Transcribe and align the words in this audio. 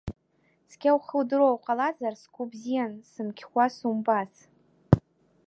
Цқьа 0.69 0.91
ухы 0.97 1.15
удыруа 1.19 1.55
уҟалазар 1.55 2.13
сгәы 2.21 2.43
бзиан, 2.51 2.93
сымқьуа 3.11 3.65
сумбац… 3.75 4.33